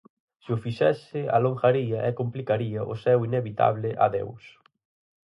[0.43, 4.45] Se o fixese alongaría e complicaría o seu inevitable adeus.